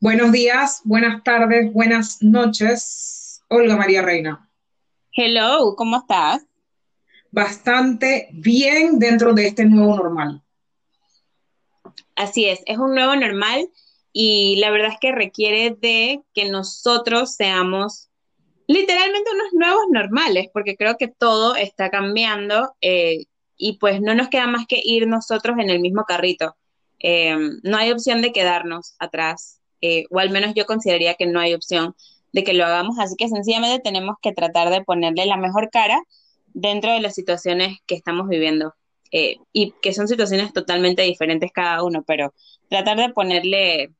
[0.00, 3.42] Buenos días, buenas tardes, buenas noches.
[3.48, 4.48] Olga María Reina.
[5.10, 6.46] Hello, ¿cómo estás?
[7.32, 10.40] Bastante bien dentro de este nuevo normal.
[12.14, 13.68] Así es, es un nuevo normal
[14.12, 18.08] y la verdad es que requiere de que nosotros seamos
[18.68, 23.24] literalmente unos nuevos normales, porque creo que todo está cambiando eh,
[23.56, 26.56] y pues no nos queda más que ir nosotros en el mismo carrito.
[27.00, 31.40] Eh, no hay opción de quedarnos atrás, eh, o al menos yo consideraría que no
[31.40, 31.94] hay opción
[32.32, 35.98] de que lo hagamos, así que sencillamente tenemos que tratar de ponerle la mejor cara
[36.52, 38.74] dentro de las situaciones que estamos viviendo.
[39.10, 42.34] y que son situaciones totalmente diferentes cada uno, pero
[42.68, 43.94] tratar de ponerle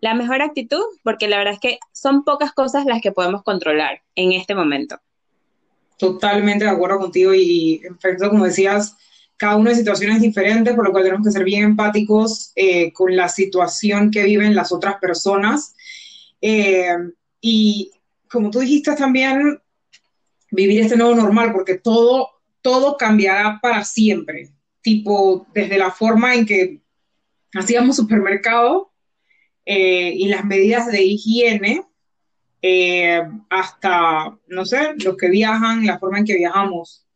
[0.00, 4.02] la mejor actitud, porque la verdad es que son pocas cosas las que podemos controlar
[4.14, 4.98] en este momento.
[5.98, 8.96] Totalmente de acuerdo contigo y, en efecto, como decías,
[9.40, 13.16] cada uno de situaciones diferentes, por lo cual tenemos que ser bien empáticos eh, con
[13.16, 15.74] la situación que viven las otras personas.
[16.42, 16.94] Eh,
[17.40, 17.90] y
[18.30, 19.58] como tú dijiste también,
[20.50, 22.28] vivir este nuevo normal, porque todo,
[22.60, 24.50] todo cambiará para siempre.
[24.82, 26.82] Tipo, desde la forma en que
[27.54, 28.92] hacíamos supermercado
[29.64, 31.82] eh, y las medidas de higiene
[33.48, 37.06] hasta, no sé, los que viajan, la forma en que viajamos,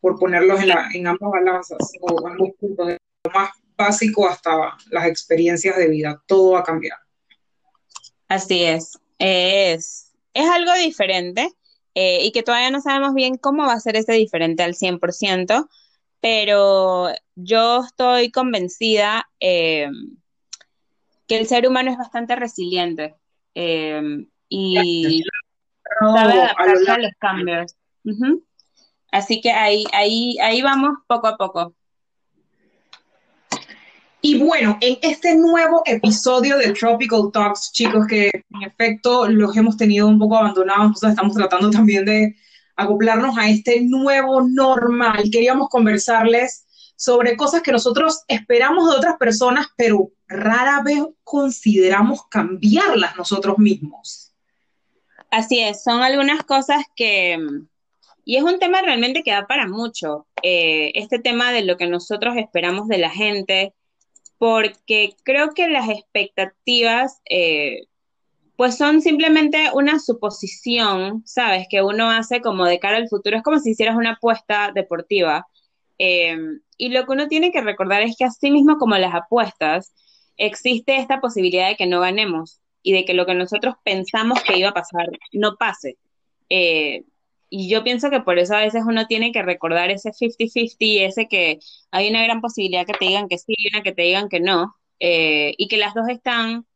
[0.00, 4.76] por ponerlos en, la, en ambas balanzas o ambos puntos, de lo más básico hasta
[4.90, 6.98] las experiencias de vida, todo va a cambiar.
[8.28, 11.50] Así es, es, es algo diferente
[11.94, 15.68] eh, y que todavía no sabemos bien cómo va a ser ese diferente al 100%,
[16.20, 19.28] pero yo estoy convencida
[21.26, 23.14] que el ser humano es bastante resiliente
[23.54, 25.22] eh, y
[26.00, 27.76] sabe adaptarse a los cambios.
[29.16, 31.74] Así que ahí, ahí, ahí vamos poco a poco.
[34.20, 39.78] Y bueno, en este nuevo episodio de Tropical Talks, chicos, que en efecto los hemos
[39.78, 42.36] tenido un poco abandonados, nosotros estamos tratando también de
[42.76, 45.30] acoplarnos a este nuevo normal.
[45.32, 53.16] Queríamos conversarles sobre cosas que nosotros esperamos de otras personas, pero rara vez consideramos cambiarlas
[53.16, 54.34] nosotros mismos.
[55.30, 57.38] Así es, son algunas cosas que,
[58.26, 61.86] y es un tema realmente que da para mucho, eh, este tema de lo que
[61.86, 63.72] nosotros esperamos de la gente,
[64.36, 67.82] porque creo que las expectativas, eh,
[68.56, 71.68] pues son simplemente una suposición, ¿sabes?
[71.70, 75.46] Que uno hace como de cara al futuro, es como si hicieras una apuesta deportiva.
[75.98, 76.36] Eh,
[76.78, 79.94] y lo que uno tiene que recordar es que así mismo como las apuestas,
[80.36, 84.58] existe esta posibilidad de que no ganemos y de que lo que nosotros pensamos que
[84.58, 85.96] iba a pasar no pase.
[86.50, 87.04] Eh,
[87.48, 91.28] y yo pienso que por eso a veces uno tiene que recordar ese 50-50, ese
[91.28, 94.28] que hay una gran posibilidad que te digan que sí y una que te digan
[94.28, 96.66] que no, eh, y que las dos están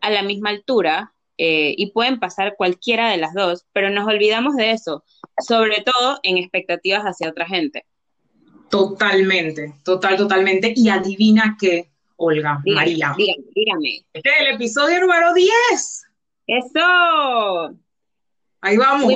[0.00, 4.56] a la misma altura eh, y pueden pasar cualquiera de las dos, pero nos olvidamos
[4.56, 5.04] de eso,
[5.38, 7.84] sobre todo en expectativas hacia otra gente.
[8.68, 10.74] Totalmente, total, totalmente.
[10.76, 13.14] Y adivina qué, Olga, María.
[13.16, 14.04] Dígame, dígame.
[14.12, 15.50] Este es el episodio número 10.
[16.48, 17.78] Eso.
[18.60, 19.12] Ahí vamos.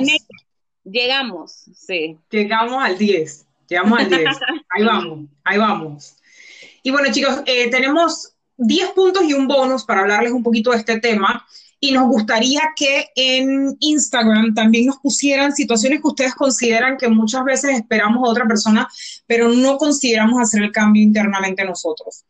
[0.83, 2.17] Llegamos, sí.
[2.29, 3.45] Llegamos al 10.
[3.69, 4.23] Llegamos al 10.
[4.69, 6.15] ahí vamos, ahí vamos.
[6.83, 10.77] Y bueno, chicos, eh, tenemos 10 puntos y un bonus para hablarles un poquito de
[10.77, 11.45] este tema
[11.79, 17.43] y nos gustaría que en Instagram también nos pusieran situaciones que ustedes consideran que muchas
[17.43, 18.87] veces esperamos a otra persona,
[19.27, 22.23] pero no consideramos hacer el cambio internamente nosotros.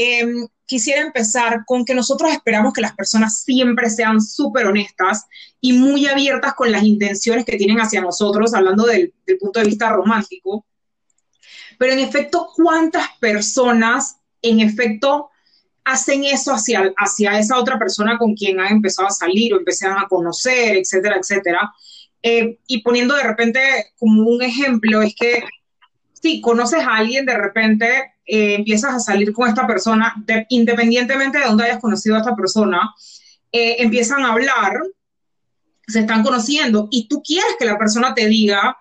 [0.00, 5.26] Em, quisiera empezar con que nosotros esperamos que las personas siempre sean súper honestas
[5.60, 9.88] y muy abiertas con las intenciones que tienen hacia nosotros, hablando del, punto de vista
[9.88, 10.64] romántico.
[11.78, 15.30] Pero en efecto, ¿cuántas personas en efecto
[15.82, 19.98] hacen eso hacia, hacia esa otra persona con quien han empezado a salir o empezaron
[19.98, 21.72] a conocer, etcétera, etcétera.
[22.22, 23.60] Eh, y poniendo de repente
[23.98, 25.42] como un ejemplo, es que
[26.12, 30.14] si conoces a alguien, de repente eh, empiezas a salir con esta persona,
[30.50, 32.94] independientemente de dónde hayas conocido a esta persona,
[33.50, 34.80] eh, empiezan a hablar,
[35.86, 38.76] se están conociendo y tú quieres que la persona te diga,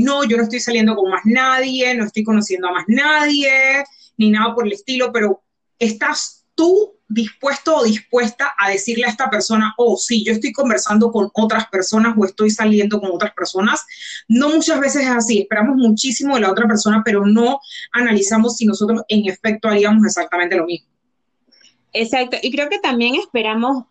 [0.00, 3.84] no, yo no estoy saliendo con más nadie, no estoy conociendo a más nadie,
[4.18, 5.42] ni nada por el estilo, pero
[5.78, 11.10] ¿estás tú dispuesto o dispuesta a decirle a esta persona, oh, sí, yo estoy conversando
[11.10, 13.84] con otras personas o estoy saliendo con otras personas?
[14.28, 17.60] No muchas veces es así, esperamos muchísimo de la otra persona, pero no
[17.92, 20.88] analizamos si nosotros en efecto haríamos exactamente lo mismo.
[21.92, 23.84] Exacto, y creo que también esperamos,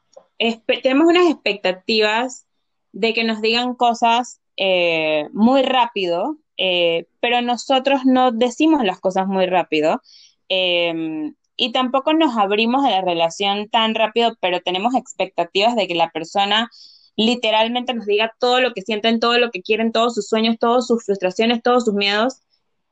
[0.81, 2.45] tenemos unas expectativas
[2.91, 9.27] de que nos digan cosas eh, muy rápido, eh, pero nosotros no decimos las cosas
[9.27, 10.01] muy rápido.
[10.49, 11.33] Eh,
[11.63, 16.11] y tampoco nos abrimos de la relación tan rápido, pero tenemos expectativas de que la
[16.11, 16.69] persona
[17.15, 20.87] literalmente nos diga todo lo que sienten, todo lo que quieren, todos sus sueños, todas
[20.87, 22.41] sus frustraciones, todos sus miedos,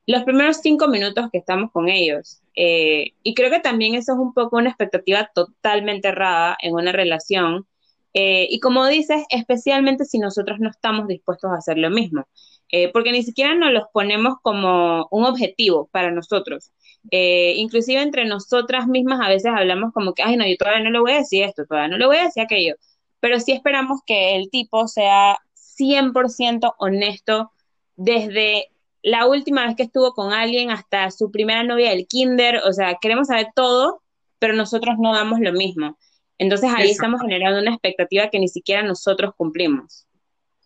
[0.05, 2.41] los primeros cinco minutos que estamos con ellos.
[2.55, 6.93] Eh, y creo que también eso es un poco una expectativa totalmente errada en una
[6.93, 7.67] relación.
[8.13, 12.25] Eh, y como dices, especialmente si nosotros no estamos dispuestos a hacer lo mismo,
[12.71, 16.71] eh, porque ni siquiera nos los ponemos como un objetivo para nosotros.
[17.11, 20.99] inclusive entre nosotras mismas a veces hablamos como que, ay, no, yo todavía no le
[20.99, 22.75] voy a decir esto, todavía no le voy a decir aquello
[23.21, 25.37] pero sí esperamos que el tipo sea
[25.79, 27.53] 100% honesto
[27.95, 28.67] desde
[29.03, 32.97] la última vez que estuvo con alguien hasta su primera novia del kinder, o sea,
[32.99, 34.01] queremos saber todo,
[34.39, 35.97] pero nosotros no damos lo mismo.
[36.37, 40.07] Entonces ahí estamos generando una expectativa que ni siquiera nosotros cumplimos.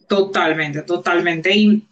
[0.08, 1.56] Totalmente, totalmente.
[1.56, 1.86] Y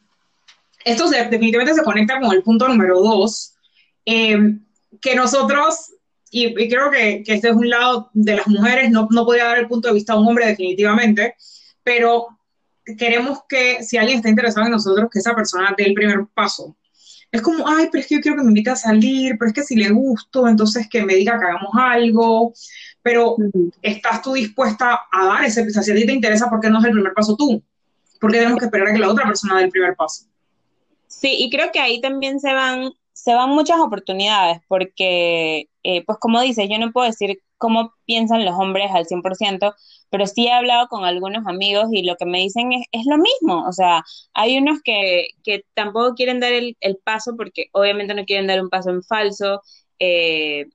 [0.86, 3.56] esto definitivamente se conecta con el punto número dos,
[4.06, 4.58] eh,
[5.02, 5.94] que nosotros
[6.36, 9.60] y, creo que, que, este es un lado de las mujeres, no, no podría dar
[9.60, 11.36] el punto de vista a un hombre definitivamente,
[11.84, 12.28] pero
[12.98, 16.76] queremos que si alguien está interesado en nosotros, que esa persona dé el primer paso.
[17.32, 19.54] Es como, ay, pero es que yo quiero que me invite a salir, pero es
[19.54, 22.54] que si le gusto, entonces que me diga que hagamos algo,
[23.04, 23.36] pero
[23.82, 25.84] ¿estás tú dispuesta a dar ese paso?
[25.84, 27.64] Si a ti te interesa, ¿por qué no es el primer paso tú?
[28.20, 30.26] Porque tenemos que esperar a que la otra persona dé el primer paso.
[31.22, 36.18] Sí, y creo que ahí también se van se van muchas oportunidades porque, eh, pues
[36.20, 39.74] como dices, yo no puedo decir cómo piensan los hombres al 100%,
[40.10, 43.18] pero sí he hablado con algunos amigos y lo que me dicen es, es lo
[43.18, 43.66] mismo.
[43.68, 48.26] O sea, hay unos que, que tampoco quieren dar el, el, paso porque obviamente no
[48.26, 49.62] quieren dar un paso en falso.
[50.00, 50.66] Eh,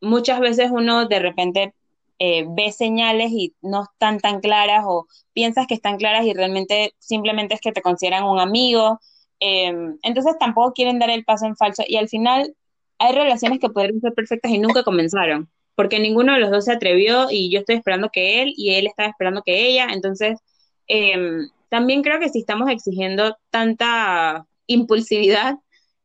[0.00, 1.74] muchas veces uno de repente
[2.18, 6.94] eh, ve señales y no están tan claras o piensas que están claras y realmente
[6.98, 9.00] simplemente es que te consideran un amigo
[9.40, 12.54] Em, entonces tampoco quieren dar el paso en falso y al final
[12.98, 16.72] hay relaciones que podrían ser perfectas y nunca comenzaron, porque ninguno de los dos se
[16.72, 20.40] atrevió y yo estoy esperando que él y él estaba esperando que ella, entonces
[20.88, 25.56] em, también creo que si estamos exigiendo tanta impulsividad,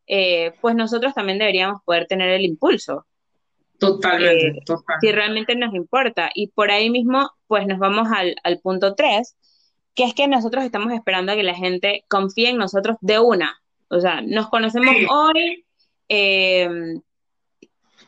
[0.07, 3.05] eh, pues nosotros también deberíamos poder tener el impulso.
[3.79, 6.29] Totalmente, eh, Si realmente nos importa.
[6.33, 9.35] Y por ahí mismo, pues nos vamos al, al punto 3,
[9.95, 13.61] que es que nosotros estamos esperando a que la gente confíe en nosotros de una.
[13.89, 15.65] O sea, nos conocemos hoy,
[16.09, 16.67] eh,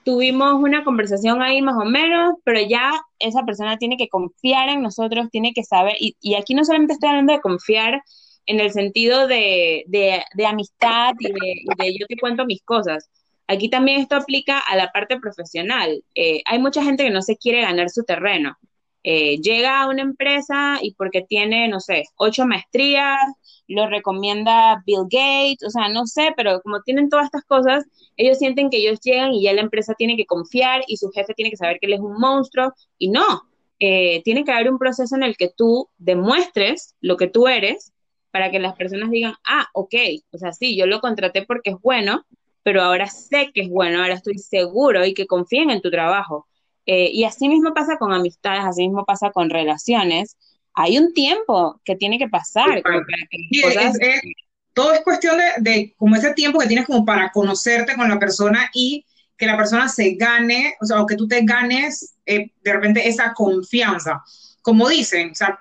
[0.03, 4.81] tuvimos una conversación ahí más o menos, pero ya esa persona tiene que confiar en
[4.81, 8.01] nosotros, tiene que saber, y, y aquí no solamente estoy hablando de confiar
[8.45, 13.09] en el sentido de, de, amistad y de, yo te cuento mis cosas.
[13.47, 16.03] Aquí también esto aplica a la parte profesional.
[16.15, 18.57] Eh, hay mucha gente que no se quiere ganar su terreno.
[19.07, 23.19] Eh, llega a una empresa y porque tiene, no sé, ocho maestrías,
[23.67, 27.85] lo recomienda Bill Gates, o sea, no sé, pero como tienen todas estas cosas,
[28.17, 31.35] ellos sienten que ellos llegan y ya la empresa tiene que confiar y su jefe
[31.35, 33.43] tiene que saber que él es un monstruo y no,
[33.79, 37.93] eh, tiene que haber un proceso en el que tú demuestres lo que tú eres
[38.31, 39.93] para que las personas digan, ah, ok,
[40.31, 42.25] o sea, sí, yo lo contraté porque es bueno,
[42.63, 46.47] pero ahora sé que es bueno, ahora estoy seguro y que confíen en tu trabajo.
[46.85, 50.37] Eh, y así mismo pasa con amistades, así mismo pasa con relaciones.
[50.73, 52.83] Hay un tiempo que tiene que pasar.
[54.73, 58.69] todo es cuestión de, como ese tiempo que tienes como para conocerte con la persona
[58.73, 59.05] y
[59.37, 63.07] que la persona se gane, o sea, o que tú te ganes eh, de repente
[63.07, 64.23] esa confianza.
[64.61, 65.59] Como dicen, o sea,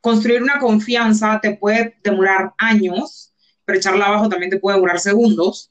[0.00, 3.32] construir una confianza te puede demorar años,
[3.64, 5.70] pero echarla abajo también te puede demorar segundos.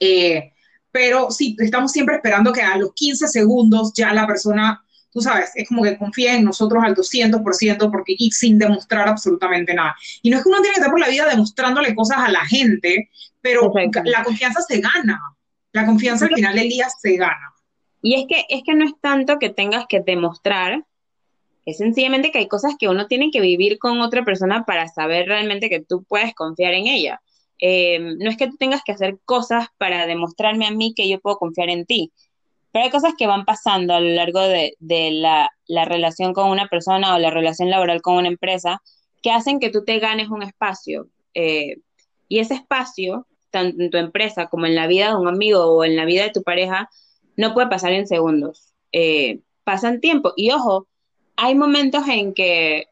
[0.00, 0.52] Eh,
[0.98, 5.52] pero sí, estamos siempre esperando que a los 15 segundos ya la persona, tú sabes,
[5.54, 9.94] es como que confíe en nosotros al 200% porque, y sin demostrar absolutamente nada.
[10.22, 12.44] Y no es que uno tiene que estar por la vida demostrándole cosas a la
[12.46, 15.20] gente, pero la confianza se gana.
[15.70, 17.54] La confianza al final del día se gana.
[18.02, 20.84] Y es que, es que no es tanto que tengas que demostrar,
[21.64, 25.28] es sencillamente que hay cosas que uno tiene que vivir con otra persona para saber
[25.28, 27.20] realmente que tú puedes confiar en ella.
[27.58, 31.20] Em, no es que tú tengas que hacer cosas para demostrarme a mí que yo
[31.20, 32.12] puedo confiar en ti,
[32.72, 35.50] pero hay cosas que van pasando a lo largo de, la,
[35.84, 38.82] relación con una persona o la relación laboral con una empresa
[39.22, 41.08] que hacen que tú te ganes un espacio.
[41.34, 41.78] Eh,
[42.28, 45.84] y ese espacio, tanto en tu empresa como en la vida de un amigo o
[45.84, 46.88] en la vida de tu pareja,
[47.36, 48.74] no puede pasar en segundos.
[48.92, 50.32] Eh, pasan tiempo.
[50.36, 50.86] Y ojo,
[51.36, 52.86] hay momentos en que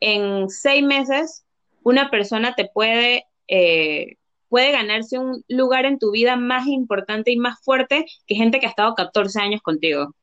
[0.00, 1.44] en seis meses
[1.82, 4.16] una persona te puede eh,
[4.48, 8.66] puede ganarse un lugar en tu vida más importante y más fuerte que gente que
[8.66, 10.14] ha estado 14 años contigo.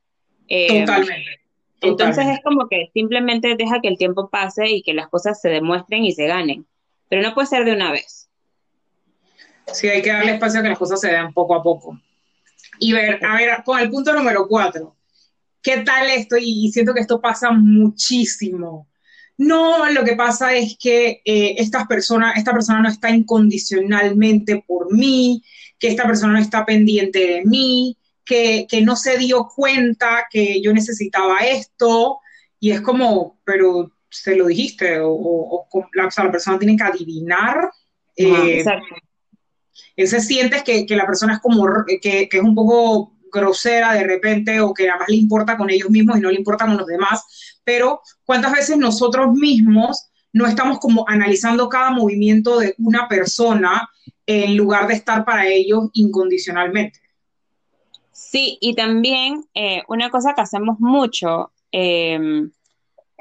[0.48, 1.42] Eh, totalmente.
[1.82, 5.50] Entonces es como que simplemente deja que el tiempo pase y que las cosas se
[5.50, 6.66] demuestren y se ganen,
[7.10, 8.30] pero no puede ser de una vez.
[9.74, 12.00] Sí, hay que darle espacio a que las cosas se den poco a poco.
[12.80, 14.96] Y ver, a ver, con el punto número cuatro,
[15.62, 16.38] ¿qué tal esto?
[16.40, 18.88] Y siento que esto pasa muchísimo.
[19.38, 22.34] No, lo que pasa es que eh, esta persona
[22.82, 25.44] no está incondicionalmente por mí,
[25.78, 30.74] que esta persona no está pendiente de mí, que, no se dio cuenta que yo
[30.74, 32.20] necesitaba esto,
[32.60, 37.70] y es como, pero se lo dijiste, o, la, persona tiene que adivinar.
[38.16, 38.96] Eh, exacto.
[39.96, 44.62] Ese sientes que, la persona es como, que, que es un poco grosera de repente
[44.62, 46.88] o que nada más le importa con ellos mismos y no le importa con los
[46.88, 47.24] demás,
[47.68, 53.90] pero cuántas veces nosotros mismos no estamos como analizando cada movimiento de una persona
[54.26, 57.02] en lugar de estar para ellos incondicionalmente.
[58.14, 62.52] Sí, y también eh, una cosa que hacemos mucho, em,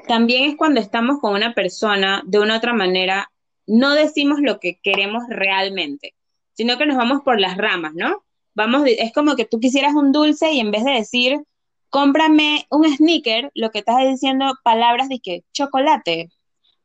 [0.07, 3.29] también es cuando estamos con una persona de una otra manera,
[3.65, 6.15] no decimos lo que queremos realmente,
[6.53, 8.23] sino que nos vamos por las ramas, ¿no?
[8.55, 11.41] Vamos, es como que tú quisieras un dulce y en vez de decir,
[11.89, 16.29] cómprame un sneaker, lo que estás diciendo palabras de que chocolate,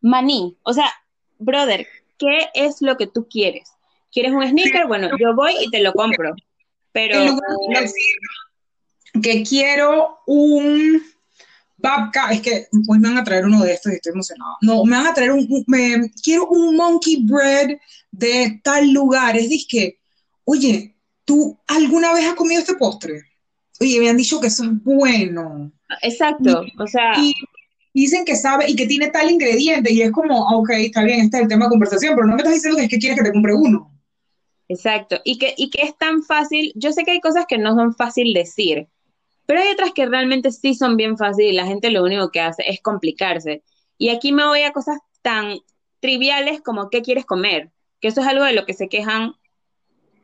[0.00, 0.92] maní, o sea,
[1.38, 1.86] brother,
[2.18, 3.70] ¿qué es lo que tú quieres?
[4.10, 4.86] ¿Quieres un sneaker?
[4.86, 6.34] Bueno, yo voy y te lo compro.
[6.92, 7.18] Pero
[9.22, 11.02] que quiero un
[11.76, 14.56] babka, es que hoy me van a traer uno de estos y estoy emocionado.
[14.60, 17.78] No, me van a traer un, me, quiero un monkey bread
[18.10, 19.36] de tal lugar.
[19.36, 19.98] Es que,
[20.44, 23.31] oye, ¿tú alguna vez has comido este postre?
[23.82, 25.72] Oye, me han dicho que eso es bueno.
[26.02, 27.14] Exacto, o sea...
[27.18, 27.34] Y
[27.92, 31.38] dicen que sabe y que tiene tal ingrediente y es como, ok, está bien, este
[31.38, 33.24] es el tema de conversación, pero no me estás diciendo que es que quieres que
[33.24, 33.90] te compre uno.
[34.68, 37.74] Exacto, y que, y que es tan fácil, yo sé que hay cosas que no
[37.74, 38.88] son fácil decir,
[39.44, 42.40] pero hay otras que realmente sí son bien fáciles y la gente lo único que
[42.40, 43.62] hace es complicarse.
[43.98, 45.58] Y aquí me voy a cosas tan
[46.00, 47.70] triviales como qué quieres comer,
[48.00, 49.34] que eso es algo de lo que se quejan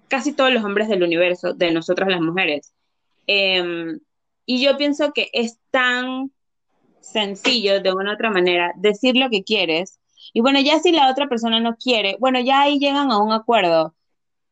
[0.09, 2.73] casi todos los hombres del universo, de nosotras las mujeres.
[3.29, 4.01] Em,
[4.47, 6.33] y yo pienso que es tan
[7.01, 10.01] sencillo, de una u otra manera, decir lo que quieres.
[10.33, 13.33] Y bueno, ya si la otra persona no quiere, bueno, ya ahí llegan a un
[13.33, 13.95] acuerdo,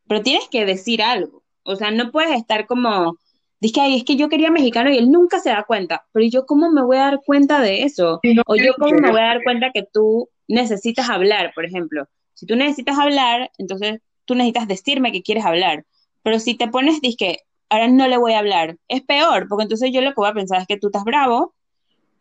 [0.06, 1.42] pero tienes que decir algo.
[1.64, 3.18] O sea, no puedes estar como,
[3.59, 6.06] Dice, ay, es que yo quería mexicano y él nunca se da cuenta.
[6.12, 8.21] Pero yo cómo me voy a dar cuenta de eso?
[8.47, 12.06] o yo cómo me voy a dar cuenta que tú necesitas hablar, por ejemplo.
[12.35, 15.87] Si tú necesitas hablar, entonces tú necesitas decirme que quieres hablar.
[16.23, 19.90] Pero si te pones, que ahora no le voy a hablar, es peor, porque entonces
[19.92, 21.54] yo lo que voy a pensar es que tú estás bravo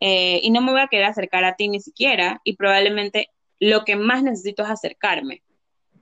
[0.00, 3.84] eh, y no me voy a querer acercar a ti ni siquiera y probablemente lo
[3.84, 5.42] que más necesito es acercarme.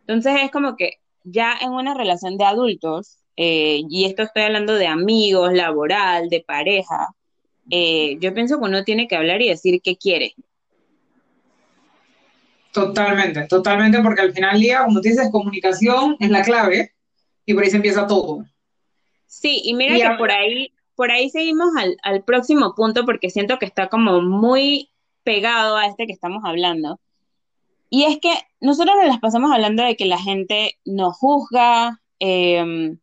[0.01, 4.75] Entonces es como que ya en una relación de adultos, eh, y esto estoy hablando
[4.75, 7.09] de amigos, laboral, de pareja,
[7.71, 10.35] eh, yo pienso que uno tiene que hablar y decir qué quiere.
[12.73, 16.93] Totalmente, totalmente, porque al final del día, como tú dices, comunicación es la clave
[17.47, 18.45] y por ahí se empieza todo.
[19.41, 23.59] Sí, y mira que por ahí, por ahí seguimos al, al próximo punto porque siento
[23.59, 24.91] que está como muy
[25.25, 27.01] pegado a este que estamos hablando.
[27.91, 32.97] Y es que nosotros nos las pasamos hablando de que la gente nos juzga, eh,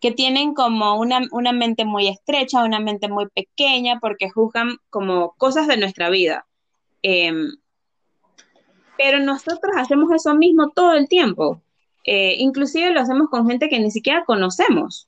[0.00, 5.66] que tienen como una, mente muy estrecha, una mente muy pequeña, porque juzgan como cosas
[5.66, 6.46] de nuestra vida.
[7.02, 7.56] Em,
[8.96, 11.62] pero nosotros hacemos eso mismo todo el tiempo.
[12.04, 15.07] Eh, inclusive lo hacemos con gente que ni siquiera conocemos.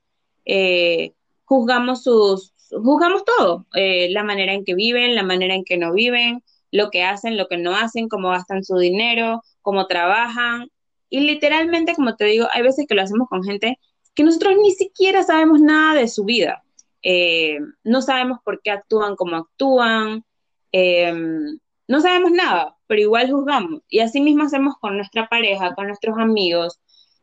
[0.53, 1.15] Eh,
[1.45, 5.93] juzgamos sus, juzgamos todo, eh, la manera en que viven, la manera en que no
[5.93, 6.43] viven,
[6.73, 10.69] lo que hacen, lo que no hacen, cómo gastan su dinero, cómo trabajan.
[11.09, 13.79] Y literalmente, como te digo, hay veces que lo hacemos con gente
[14.13, 16.65] que nosotros ni siquiera sabemos nada de su vida.
[17.03, 20.25] Eh, no sabemos por qué actúan como actúan,
[20.73, 23.83] no sabemos nada, pero igual juzgamos.
[23.89, 26.81] Y así mismo hacemos con nuestra pareja, con nuestros amigos,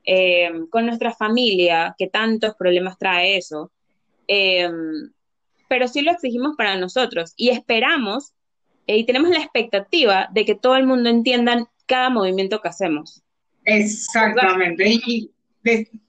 [0.07, 3.71] eh, con nuestra familia, que tantos problemas trae eso.
[5.69, 8.33] pero sí lo exigimos para nosotros y esperamos
[8.85, 13.21] y tenemos la expectativa de que todo el mundo entienda cada movimiento que hacemos.
[13.65, 14.89] Exactamente.
[15.05, 15.29] Y,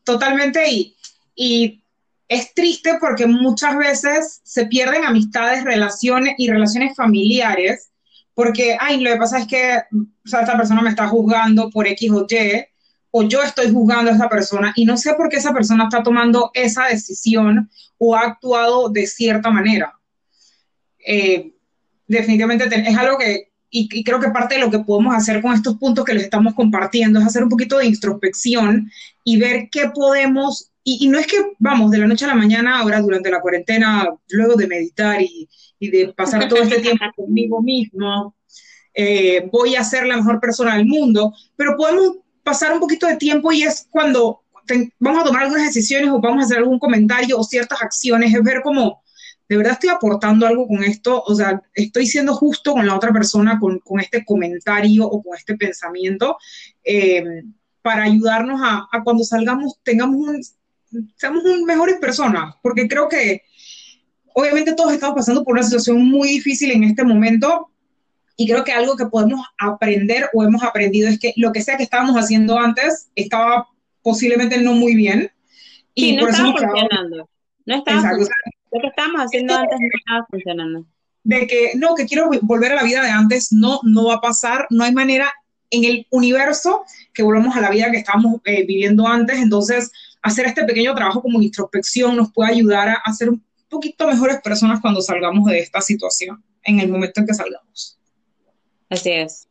[0.04, 0.96] totalmente y,
[1.34, 1.82] y
[2.28, 7.90] es triste porque muchas veces se pierden amistades, relaciones y relaciones familiares
[8.38, 9.82] porque, ay, lo que pasa es que
[10.24, 12.64] esta persona me está juzgando por X o Y,
[13.10, 16.02] o yo estoy juzgando a esa persona y no sé por qué esa persona está
[16.02, 19.98] tomando esa decisión o ha actuado de cierta manera.
[21.04, 21.54] Eh,
[22.06, 25.76] definitivamente es algo que, y, creo que parte de lo que podemos hacer con estos
[25.78, 28.90] puntos que les estamos compartiendo es hacer un poquito de introspección
[29.24, 32.78] y ver qué podemos, y, no es que vamos de la noche a la mañana,
[32.78, 35.48] ahora durante la cuarentena, luego de meditar y,
[35.80, 38.34] de pasar todo este tiempo conmigo mismo,
[38.92, 42.16] eh, voy a ser la mejor persona del mundo, pero podemos
[42.48, 44.40] pasar un poquito de tiempo y es cuando
[44.98, 48.42] vamos a tomar algunas decisiones o vamos a hacer algún comentario o ciertas acciones, es
[48.42, 49.02] ver cómo
[49.46, 53.12] de verdad estoy aportando algo con esto, o sea, estoy siendo justo con la otra
[53.12, 56.38] persona con, con este comentario o con este pensamiento
[56.84, 57.42] eh,
[57.82, 60.42] para ayudarnos a, a, cuando salgamos tengamos un,
[61.16, 63.42] seamos un, mejores personas, porque creo que
[64.34, 67.70] obviamente todos estamos pasando por una situación muy difícil en este momento
[68.40, 71.76] y creo que algo que podemos aprender o hemos aprendido es que lo que sea
[71.76, 73.66] que estábamos haciendo antes estaba
[74.00, 75.33] posiblemente no muy bien.
[75.92, 77.28] Y sí, no por estaba eso funcionando.
[77.66, 78.30] No estaba funcionando.
[78.71, 80.87] Lo que estábamos haciendo antes no estaba funcionando.
[81.25, 84.21] De que, no, que quiero volver a la vida de antes, no, no va a
[84.21, 85.33] pasar, no hay manera
[85.71, 89.90] en el universo que volvamos a la vida que estábamos eh, viviendo antes, entonces
[90.23, 94.40] hacer este pequeño trabajo como introspección nos puede ayudar a, a ser un poquito mejores
[94.42, 97.97] personas cuando salgamos de esta situación, en el momento en que salgamos.
[98.88, 99.49] Así es.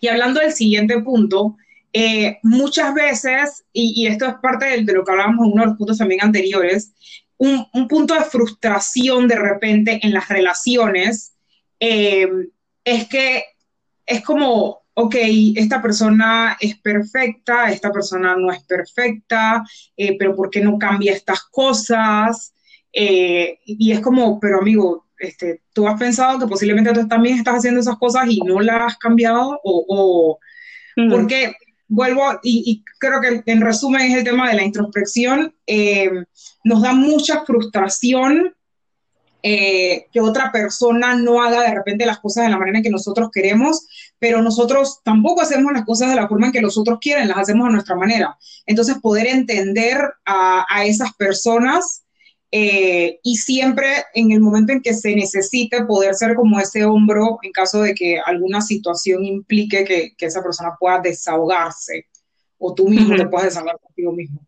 [0.00, 1.56] Y hablando del siguiente punto,
[1.92, 5.76] eh, muchas veces, y, esto es parte de, lo que hablábamos en uno de los
[5.76, 6.92] puntos también anteriores,
[7.38, 11.34] un, un punto de frustración de repente en las relaciones
[11.80, 12.28] eh,
[12.84, 13.44] es que
[14.04, 15.14] es como, ok,
[15.56, 19.64] esta persona es perfecta, esta persona no es perfecta,
[19.96, 22.52] eh, pero ¿por qué no cambia estas cosas?
[22.90, 27.80] Y es como, pero amigo, este, tú has pensado que posiblemente tú también estás haciendo
[27.80, 30.38] esas cosas y no las has cambiado, o, o
[30.96, 31.10] mm.
[31.10, 31.54] porque
[31.88, 36.10] vuelvo, y, y, creo que en resumen es el tema de la introspección, eh,
[36.64, 38.54] nos da mucha frustración
[39.42, 42.90] eh, que otra persona no haga de repente las cosas de la manera en que
[42.90, 43.86] nosotros queremos,
[44.18, 47.38] pero nosotros tampoco hacemos las cosas de la forma en que los otros quieren, las
[47.38, 48.36] hacemos a nuestra manera.
[48.66, 52.02] Entonces, poder entender a, a esas personas
[52.50, 57.38] eh, y siempre en el momento en que se necesite poder ser como ese hombro
[57.42, 62.06] en caso de que alguna situación implique que, que esa persona pueda desahogarse
[62.56, 63.18] o tú mismo uh -huh.
[63.18, 64.40] te puedas desahogar contigo mismo.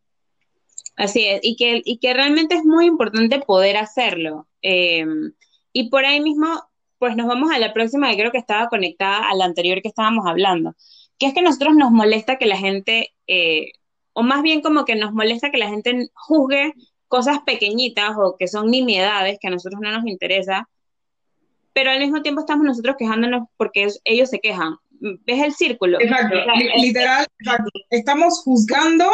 [0.97, 4.47] Así es, y que, y que realmente es muy importante poder hacerlo.
[4.63, 5.07] Eh,
[5.73, 6.47] y por ahí mismo,
[6.99, 9.89] pues nos vamos a la próxima, que creo que estaba conectada a la anterior que
[9.89, 10.75] estábamos hablando,
[11.19, 13.73] que es que a nosotros nos molesta que la gente, eh,
[14.13, 16.75] o más bien como que nos molesta que la gente juzgue
[17.11, 20.69] cosas pequeñitas o que son nimiedades que a nosotros no nos interesa,
[21.73, 24.77] pero al mismo tiempo estamos nosotros quejándonos porque ellos se quejan.
[25.01, 26.01] ¿Ves el círculo?
[26.01, 27.71] Exacto, o sea, literal, exacto.
[27.91, 29.11] Estamos juzgando,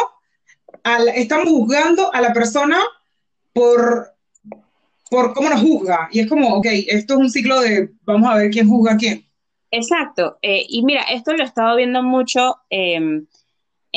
[0.83, 2.79] a la, estamos juzgando a la persona
[3.51, 4.13] por,
[5.09, 6.07] por cómo nos juzga.
[6.11, 8.97] Y es como, ok, esto es un ciclo de vamos a ver quién juzga a
[8.97, 9.25] quién.
[9.71, 10.37] Exacto.
[10.43, 12.57] Eh, y mira, esto lo he estado viendo mucho.
[12.69, 13.23] Eh,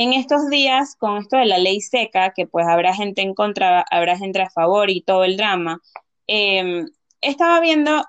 [0.03, 3.85] en estos días, con esto de la ley seca, que pues habrá gente en contra,
[3.91, 5.83] habrá gente a favor y todo el drama,
[6.27, 6.87] eh,
[7.21, 8.03] estaba viendo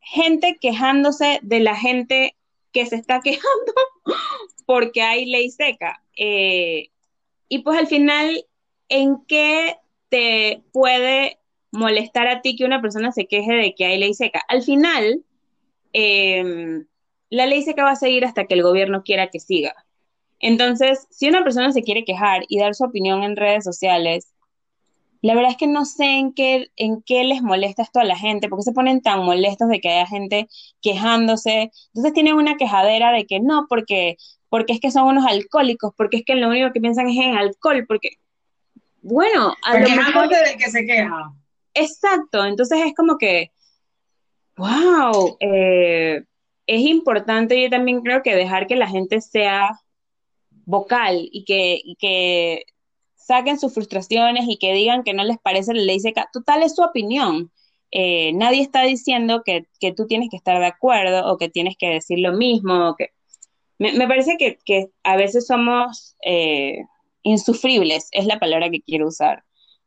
[0.00, 2.36] gente quejándose de la gente
[2.72, 3.72] que se está quejando
[4.66, 6.02] porque hay ley seca.
[6.14, 6.90] Eh,
[7.48, 8.44] y pues al final,
[8.90, 9.76] ¿en qué
[10.10, 11.38] te puede
[11.72, 14.42] molestar a ti que una persona se queje de que hay ley seca?
[14.46, 15.24] Al final,
[15.94, 16.84] eh,
[17.30, 19.74] la ley seca va a seguir hasta que el gobierno quiera que siga.
[20.40, 24.32] Entonces, si una persona se quiere quejar y dar su opinión en redes sociales,
[25.22, 28.16] la verdad es que no sé en qué, en qué les molesta esto a la
[28.16, 30.48] gente, porque se ponen tan molestos de que haya gente
[30.80, 31.70] quejándose.
[31.88, 34.16] Entonces tienen una quejadera de que no, porque,
[34.48, 37.36] porque es que son unos alcohólicos, porque es que lo único que piensan es en
[37.36, 38.12] alcohol, porque,
[39.02, 40.28] bueno, a porque lo mejor...
[40.28, 41.32] del que se queja.
[41.74, 43.52] Exacto, entonces es como que,
[44.56, 46.24] wow, eh,
[46.66, 49.78] es importante yo también creo que dejar que la gente sea
[50.70, 52.64] vocal y que, y que
[53.16, 56.28] saquen sus frustraciones y que digan que no les parece la ley seca.
[56.32, 57.50] Total, es su opinión.
[57.92, 61.76] Eh, nadie está diciendo que, que, tú tienes que estar de acuerdo o que tienes
[61.78, 62.94] que decir lo mismo.
[62.96, 63.10] que...
[63.78, 66.78] me, me parece que, que, a veces somos eh,
[67.22, 69.44] insufribles, es la palabra que quiero usar.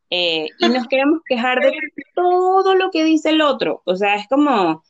[0.10, 1.72] Eh, y nos queremos quejar de
[2.14, 3.82] todo lo que dice el otro.
[3.86, 4.84] O sea, es como,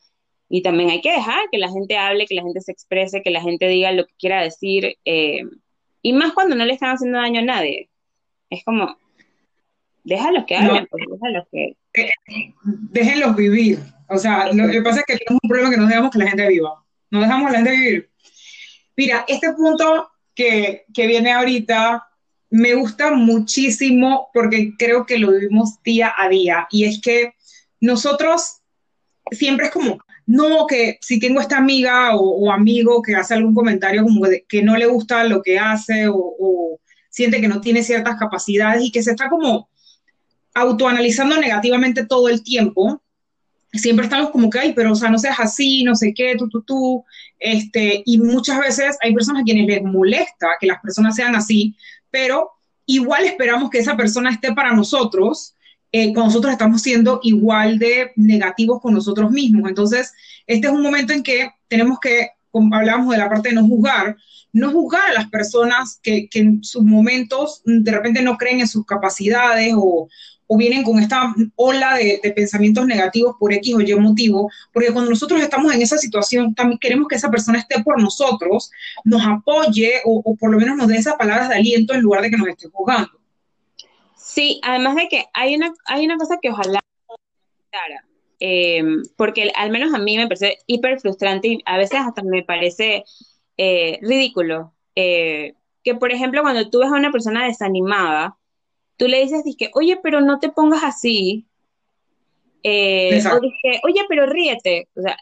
[0.48, 3.30] y también hay que dejar que la gente hable, que la gente se exprese, que
[3.30, 4.98] la gente diga lo que quiera decir.
[6.04, 7.90] Eh, y más cuando no le están haciendo daño a nadie.
[8.50, 8.96] Es como,
[10.04, 10.88] déjalos que hablen, no.
[10.90, 11.76] pues, déjalos que...
[12.64, 13.78] Déjenlos vivir.
[14.08, 16.28] O sea, lo que pasa es que tenemos un problema que no dejamos que la
[16.28, 16.84] gente viva.
[17.10, 18.10] No dejamos a la gente vivir.
[18.96, 22.06] Mira, este punto que, que viene ahorita
[22.50, 26.68] me gusta muchísimo porque creo que lo vivimos día a día.
[26.70, 27.34] Y es que
[27.80, 28.60] nosotros
[29.30, 34.04] siempre es como, no, que si tengo esta amiga o, amigo que hace algún comentario
[34.04, 38.16] como que no le gusta lo que hace o, o, siente que no tiene ciertas
[38.18, 39.68] capacidades y que se está como
[40.54, 43.02] autoanalizando negativamente todo el tiempo,
[43.72, 46.48] siempre estamos como que, ay, pero o sea, no seas así, no sé qué, tú,
[46.48, 47.04] tú, tú,
[47.38, 51.76] este, y muchas veces hay personas a quienes les molesta que las personas sean así,
[52.10, 52.50] pero
[52.86, 55.53] igual esperamos que esa persona esté para nosotros
[55.96, 59.68] eh, nosotros estamos siendo igual de negativos con nosotros mismos.
[59.68, 60.12] Entonces,
[60.44, 63.64] este es un momento en que tenemos que, como hablamos de la parte de no
[63.64, 64.16] juzgar,
[64.52, 68.84] no juzgar a las personas que, en sus momentos de repente no creen en sus
[68.84, 70.08] capacidades o,
[70.48, 75.10] o vienen con esta ola de, pensamientos negativos por X o Y motivo, porque cuando
[75.10, 78.68] nosotros estamos en esa situación, también queremos que esa persona esté por nosotros,
[79.04, 82.30] nos apoye o, por lo menos nos dé esas palabras de aliento en lugar de
[82.30, 83.23] que nos esté jugando.
[84.24, 86.80] Sí, además de que hay una, hay una cosa que ojalá
[88.40, 88.82] eh,
[89.16, 93.04] porque al menos a mí me parece hiper frustrante y a veces hasta me parece
[93.56, 94.74] eh, ridículo.
[94.94, 98.38] Eh, que, por ejemplo, cuando tú ves a una persona desanimada,
[98.96, 101.46] tú le dices, dije, oye, pero no te pongas así.
[102.62, 104.88] Eh, o dije, oye, pero ríete.
[104.96, 105.18] O sea,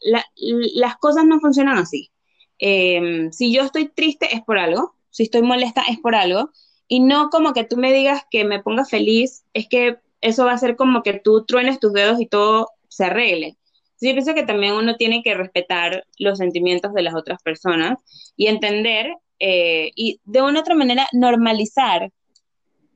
[0.75, 2.11] las cosas no funcionan así.
[2.59, 6.51] Si yo estoy triste es por algo, si estoy molesta es por algo,
[6.93, 10.53] y no como que tú me digas que me ponga feliz, es que eso va
[10.53, 13.57] a ser como que tú truenes tus dedos y todo se arregle.
[13.99, 17.99] yo pienso que también uno tiene que respetar los sentimientos de las otras personas
[18.37, 22.13] y entender eh, y de una otra manera normalizar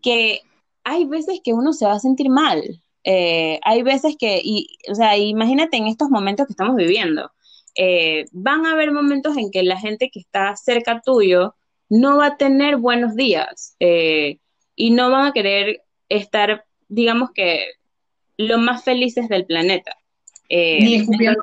[0.02, 0.42] que
[0.84, 2.82] hay veces que uno se va a sentir mal.
[3.02, 7.30] Eh, hay veces que, y, o sea, imagínate en estos momentos que estamos viviendo.
[7.76, 11.54] Eh, van a haber momentos en que la gente que está cerca tuyo
[11.88, 14.38] no va a tener buenos días eh,
[14.74, 17.72] y no van a querer estar, digamos que,
[18.36, 19.96] lo más felices del planeta.
[20.50, 21.42] ni escupiendo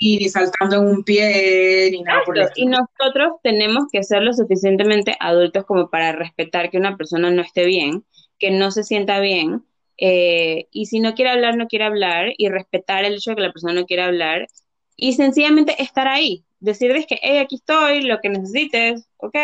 [0.00, 5.16] ni saltando en un pie, ni nada por Y nosotros tenemos que ser lo suficientemente
[5.18, 8.04] adultos como para respetar que una persona no esté bien
[8.38, 9.64] que no se sienta bien.
[9.98, 13.42] Eh, y si no quiere hablar, no quiere hablar y respetar el hecho de que
[13.42, 14.46] la persona no quiere hablar
[14.94, 19.36] y sencillamente estar ahí, decirles que, hey, aquí estoy, lo que necesites, ok.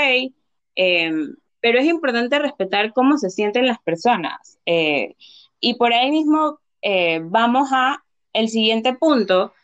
[0.74, 4.58] Em, pero es importante respetar cómo se sienten las personas.
[4.66, 5.16] Eh,
[5.60, 9.54] y por ahí mismo eh, vamos a el siguiente punto,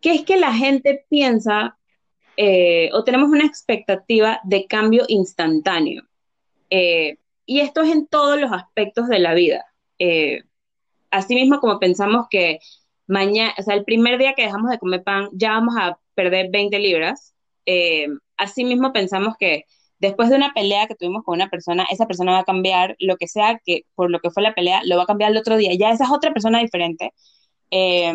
[0.00, 1.78] que es que la gente piensa
[2.92, 6.02] o tenemos una expectativa de cambio instantáneo.
[7.46, 9.66] Y esto es en todos los aspectos de la vida.
[9.98, 10.44] Eh,
[11.10, 12.58] asimismo, como pensamos que
[13.06, 16.50] mañana, o sea, el primer día que dejamos de comer pan, ya vamos a perder
[16.50, 17.34] 20 libras.
[17.66, 19.64] Eh, asimismo, pensamos que
[19.98, 23.16] después de una pelea que tuvimos con una persona, esa persona va a cambiar lo
[23.16, 25.56] que sea que por lo que fue la pelea, lo va a cambiar el otro
[25.56, 25.72] día.
[25.74, 27.12] Ya esa es otra persona diferente.
[27.70, 28.12] Eh,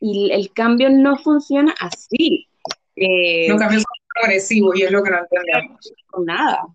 [0.00, 2.48] y el cambio no funciona así.
[2.96, 5.92] Eh, Los cambios son progresivos y es lo que no entendemos.
[6.24, 6.66] Nada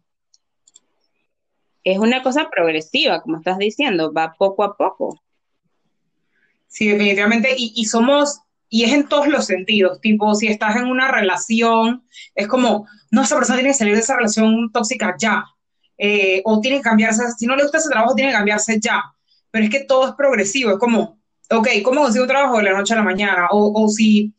[1.91, 5.21] es una cosa progresiva, como estás diciendo, va poco a poco.
[6.67, 11.11] Sí, definitivamente, y, somos, y es en todos los sentidos, tipo, si estás en una
[11.11, 12.03] relación,
[12.35, 15.45] es como, no, esa persona tiene que salir de esa relación tóxica ya,
[15.97, 19.03] eh, o tiene que cambiarse, si no le gusta ese trabajo, tiene que cambiarse ya,
[19.51, 22.73] pero es que todo es progresivo, es como, ok, ¿cómo consigo un trabajo de la
[22.73, 23.47] noche a la mañana?
[23.51, 24.33] O, o si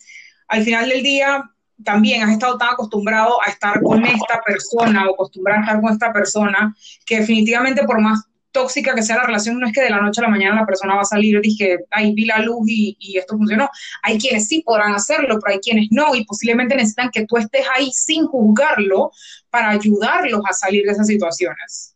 [0.49, 1.51] al final del día
[1.85, 5.93] también has estado tan acostumbrado a estar con esta persona o acostumbrado a estar con
[5.93, 6.75] esta persona
[7.07, 10.21] que definitivamente por más tóxica que sea la relación, no es que de la noche
[10.21, 13.19] a la mañana la persona va a salir dije, ahí vi la luz y, y,
[13.19, 13.69] esto funcionó.
[14.03, 17.67] Hay quienes sí podrán hacerlo, pero hay quienes no, y posiblemente necesitan que tú estés
[17.75, 19.13] ahí sin juzgarlo
[19.51, 21.95] para ayudarlos a salir de esas situaciones.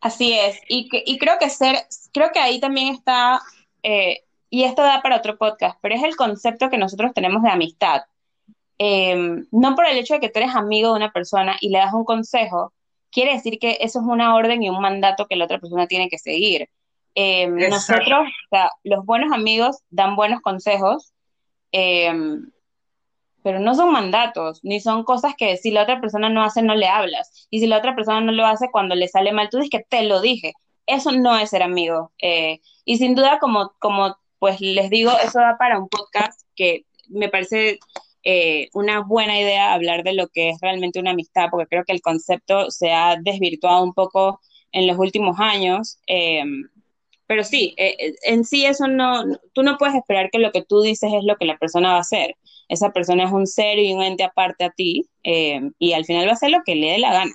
[0.00, 1.76] Así es, y, y creo que ser,
[2.12, 3.40] creo que ahí también está,
[3.82, 7.48] eh, y esto da para otro podcast, pero es el concepto que nosotros tenemos de
[7.48, 8.02] amistad.
[8.78, 11.78] Em, no por el hecho de que tú eres amigo de una persona y le
[11.78, 12.72] das un consejo,
[13.14, 16.08] quiere decir que eso es una orden y un mandato que la otra persona tiene
[16.08, 16.68] que seguir.
[17.14, 21.12] Em, nosotros, o sea, los buenos amigos dan buenos consejos,
[21.70, 22.50] em,
[23.44, 26.74] pero no son mandatos, ni son cosas que si la otra persona no hace, no
[26.74, 27.46] le hablas.
[27.50, 29.86] Y si la otra persona no lo hace, cuando le sale mal, tú dices que
[29.88, 30.54] te lo dije.
[30.86, 32.10] Eso no es ser amigo.
[32.20, 36.84] Eh, y sin duda, como, como pues les digo, eso da para un podcast que
[37.08, 37.78] me parece
[38.24, 41.92] eh, una buena idea hablar de lo que es realmente una amistad, porque creo que
[41.92, 44.40] el concepto se ha desvirtuado un poco
[44.72, 45.98] en los últimos años.
[46.06, 46.68] Em,
[47.26, 50.62] pero sí, eh, eh, en sí eso no, tú no puedes esperar que lo que
[50.62, 52.36] tú dices es lo que la persona va a hacer.
[52.68, 56.26] Esa persona es un ser y un ente aparte a ti em, y al final
[56.26, 57.34] va a hacer lo que le dé la gana.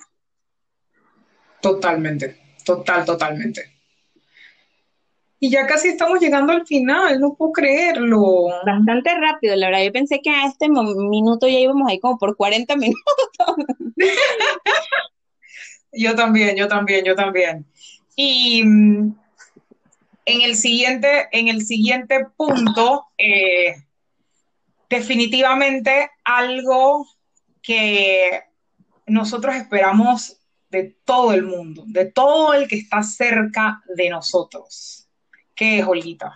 [1.60, 3.79] Totalmente, total, totalmente.
[5.42, 8.48] Y ya casi estamos llegando al final, no puedo creerlo.
[8.66, 9.84] Bastante rápido, la verdad.
[9.84, 13.00] Yo pensé que a este minuto ya íbamos ahí como por 40 minutos.
[15.92, 17.64] yo también, yo también, yo también.
[18.14, 19.14] Y mm,
[20.26, 23.76] en el siguiente, en el siguiente punto, eh,
[24.90, 27.06] definitivamente algo
[27.62, 28.42] que
[29.06, 30.36] nosotros esperamos
[30.68, 34.99] de todo el mundo, de todo el que está cerca de nosotros.
[35.60, 36.32] ¿Qué es, Olguita?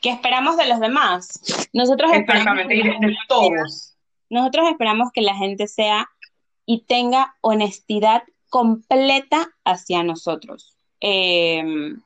[0.00, 1.40] ¿Qué esperamos de los demás?
[1.72, 3.96] Nosotros Exactamente, y de, todos.
[4.30, 6.08] Nosotros esperamos que la gente sea
[6.66, 10.76] y tenga honestidad completa hacia nosotros.
[11.00, 12.00] Em,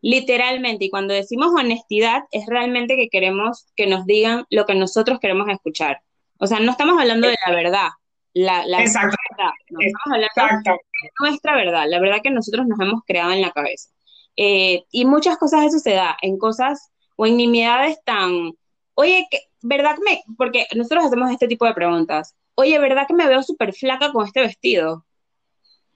[0.00, 5.20] literalmente, y cuando decimos honestidad, es realmente que queremos que nos digan lo que nosotros
[5.20, 6.00] queremos escuchar.
[6.38, 7.88] O sea, no estamos hablando de la verdad,
[8.32, 9.18] la, la Exacto.
[9.36, 13.42] verdad, no, estamos hablando de nuestra verdad, la verdad que nosotros nos hemos creado en
[13.42, 13.90] la cabeza.
[14.36, 18.52] Eh, y muchas cosas eso se da en cosas o en nimiedades tan,
[18.94, 19.26] oye,
[19.62, 23.42] ¿verdad que me, porque nosotros hacemos este tipo de preguntas, oye, ¿verdad que me veo
[23.42, 25.04] súper flaca con este vestido?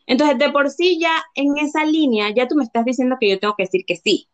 [0.06, 3.40] Entonces, de por sí ya en esa línea, ya tú me estás diciendo que yo
[3.40, 4.28] tengo que decir que sí.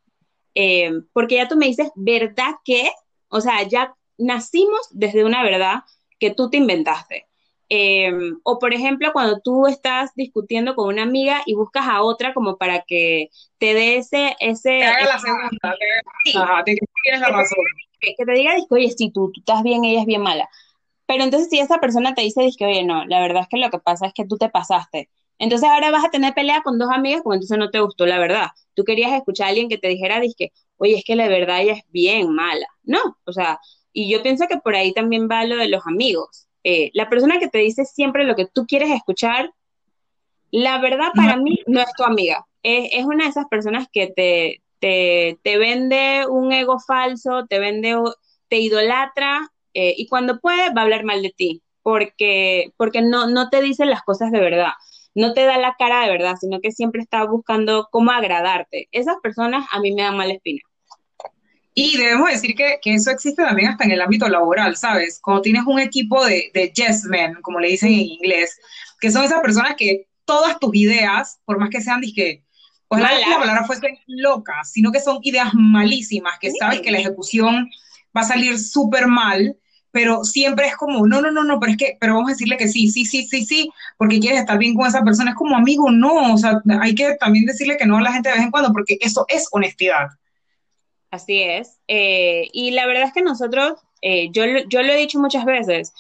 [0.54, 2.90] Eh, porque ya tú me dices, ¿verdad que?
[3.28, 5.84] O sea, ya nacimos desde una verdad
[6.18, 7.26] que tú te inventaste.
[7.74, 12.35] Eh, o por ejemplo, cuando tú estás discutiendo con una amiga y buscas a otra
[12.35, 14.37] como para que te dé ese...
[14.40, 15.76] ese te haga la segunda.
[16.22, 16.37] Sí.
[16.37, 17.64] Ajá, te, tienes la razón.
[17.98, 20.50] Que, que te diga, oye, si tú, tú estás bien, ella es bien mala.
[21.06, 23.78] Pero entonces si esa persona te dice, oye, no, la verdad es que lo que
[23.78, 25.08] pasa es que tú te pasaste.
[25.38, 28.18] Entonces ahora vas a tener pelea con dos amigas porque entonces no te gustó la
[28.18, 28.48] verdad.
[28.74, 31.72] Tú querías escuchar a alguien que te dijera, dije, oye, es que la verdad ella
[31.72, 32.66] es bien mala.
[32.82, 33.58] No, o sea,
[33.94, 36.48] y yo pienso que por ahí también va lo de los amigos.
[36.64, 39.53] Eh, la persona que te dice siempre lo que tú quieres escuchar,
[40.51, 42.46] la verdad para mí no es tu amiga.
[42.62, 47.59] Es, es una de esas personas que te, te, te, vende un ego falso, te
[47.59, 47.96] vende,
[48.48, 53.27] te idolatra eh, y cuando puede va a hablar mal de ti porque, porque no,
[53.29, 54.72] no te dice las cosas de verdad
[55.14, 58.88] no te da la cara de verdad, sino que siempre está buscando cómo agradarte.
[58.92, 60.61] Esas personas a mí me dan mala espina.
[61.74, 65.18] Y debemos decir que, que, eso existe también hasta en el ámbito laboral, ¿sabes?
[65.22, 68.58] Cuando tienes un equipo de, de yes men, como le dicen en inglés,
[69.00, 72.44] que son esas personas que todas tus ideas, por más que sean, disque,
[72.88, 76.58] pues la, la palabra fuese locas, sino que son ideas malísimas, que sí.
[76.58, 77.70] sabes que la ejecución
[78.14, 79.56] va a salir súper mal,
[79.90, 82.58] pero siempre es como, no, no, no, no, pero es que, pero vamos a decirle
[82.58, 85.56] que sí, sí, sí, sí, sí, porque quieres estar bien con esa persona, es como
[85.56, 88.44] amigo, no, o sea, hay que también decirle que no a la gente de vez
[88.44, 90.08] en cuando, porque eso es honestidad.
[91.12, 95.20] Así es, eh, y la verdad es que nosotros, eh, yo, yo lo he dicho
[95.20, 95.92] muchas veces,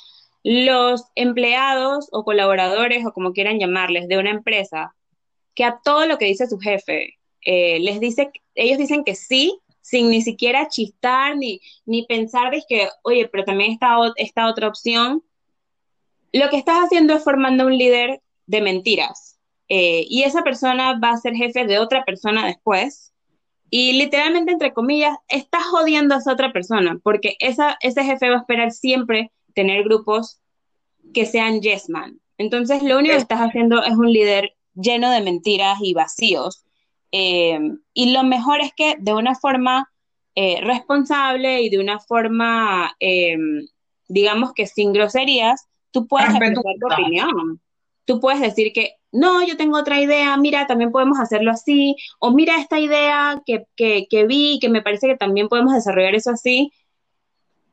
[0.42, 4.94] los empleados o colaboradores o como quieran llamarles de una empresa,
[5.54, 9.60] que a todo lo que dice su jefe, eh, les dice, ellos dicen que sí,
[9.82, 15.22] sin ni siquiera chistar ni, ni pensar que, oye, pero también está esta otra opción,
[16.32, 19.38] lo que estás haciendo es formando un líder de mentiras.
[19.68, 23.11] Eh, y esa persona va a ser jefe de otra persona después.
[23.74, 28.36] Y literalmente, entre comillas, estás jodiendo a esa otra persona, porque esa, ese jefe va
[28.36, 30.42] a esperar siempre tener grupos
[31.14, 32.20] que sean yes man.
[32.36, 36.66] Entonces, lo único que estás haciendo es un líder lleno de mentiras y vacíos,
[37.12, 37.58] eh,
[37.94, 39.90] y lo mejor es que de una forma
[40.34, 43.38] eh, responsable y de una forma, eh,
[44.06, 47.60] digamos que sin groserías, tú puedes expresar tu opinión.
[48.04, 52.30] Tú puedes decir que, no, yo tengo otra idea, mira, también podemos hacerlo así, o
[52.30, 56.72] mira esta idea que, que, vi, que me parece que también podemos desarrollar eso así.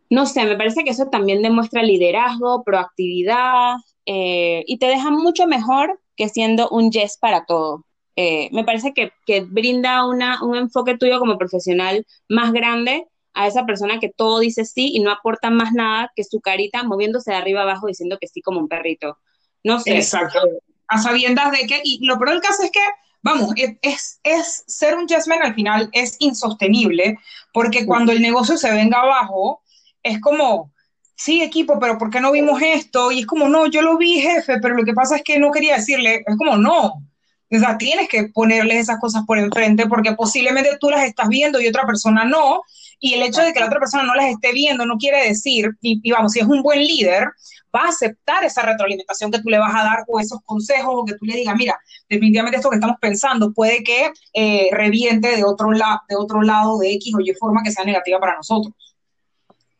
[0.10, 3.76] No sé, me parece que eso también demuestra liderazgo, proactividad,
[4.06, 7.86] y te deja mucho mejor que siendo un yes para todo.
[8.16, 13.48] Eh, me parece que, que brinda una, un enfoque tuyo como profesional más grande a
[13.48, 17.32] esa persona que todo dice sí y no aporta más nada que su carita moviéndose
[17.32, 19.18] de arriba abajo diciendo que sí como un perrito.
[19.64, 19.96] No sé.
[19.96, 20.42] Exacto.
[20.90, 22.80] A sabiendas de que, y lo peor del caso es que,
[23.22, 27.18] vamos, es, es ser un yes man al final es insostenible,
[27.54, 29.62] porque cuando el negocio se venga abajo,
[30.04, 30.72] es como,
[31.16, 33.12] sí, equipo, pero ¿por qué no vimos esto?
[33.12, 35.52] Y es como, no, yo lo vi, jefe, pero lo que pasa es que no
[35.52, 37.04] quería decirle, es como, no,
[37.52, 41.60] o sea, tienes que ponerles esas cosas por enfrente porque posiblemente tú las estás viendo
[41.60, 42.62] y otra persona no.
[43.00, 45.70] Y el hecho de que la otra persona no las esté viendo no quiere decir,
[45.82, 47.30] y, y, vamos, si es un buen líder,
[47.76, 51.06] va a aceptar esa retroalimentación que tú le vas a dar o esos consejos o
[51.06, 55.44] que tú le digas, mira, definitivamente esto que estamos pensando puede que eh, reviente de
[55.44, 58.74] otro, la, de otro lado de X o Y forma que sea negativa para nosotros.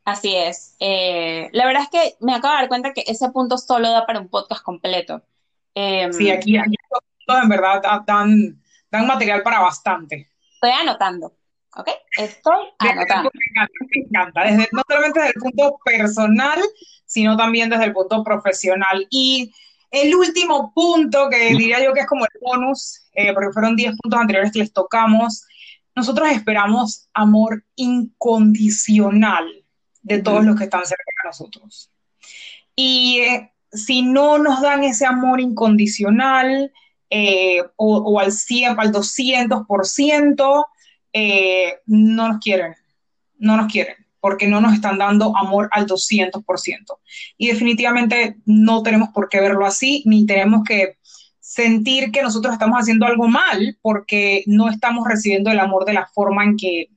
[0.06, 0.76] Así es.
[0.80, 4.06] Eh, la verdad es que me acabo de dar cuenta que ese punto solo da
[4.06, 5.22] para un podcast completo.
[5.76, 6.76] Eh, sí, aquí, aquí
[7.38, 10.30] en verdad dan, dan material para bastante.
[10.54, 11.34] Estoy anotando,
[11.76, 11.90] ¿ok?
[12.18, 13.32] Estoy anotando.
[13.34, 14.44] Me encanta, me encanta.
[14.44, 16.60] Desde, no solamente desde el punto personal,
[17.06, 19.08] sino también desde el punto profesional.
[19.10, 19.54] Y
[19.92, 23.96] el último punto, que diría yo que es como el bonus, eh, porque fueron 10
[23.98, 25.46] puntos anteriores que les tocamos,
[25.96, 29.48] nosotros esperamos amor incondicional
[30.02, 31.92] de todos los que están cerca de nosotros.
[32.76, 36.72] Y eh, si no nos dan ese amor incondicional
[37.10, 40.66] eh, o, al 100, al 200%,
[41.14, 42.76] eh, no nos quieren,
[43.38, 46.44] no nos quieren, porque no nos están dando amor al 200%.
[47.38, 50.98] Y definitivamente no tenemos por qué verlo así, ni tenemos que
[51.40, 56.06] sentir que nosotros estamos haciendo algo mal porque no estamos recibiendo el amor de la
[56.06, 56.90] forma en que